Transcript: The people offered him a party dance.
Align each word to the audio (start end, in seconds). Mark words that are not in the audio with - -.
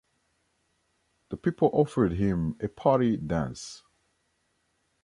The 1.29 1.37
people 1.37 1.69
offered 1.73 2.13
him 2.13 2.55
a 2.59 2.67
party 2.69 3.17
dance. 3.17 3.83